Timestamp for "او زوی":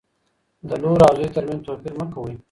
1.07-1.27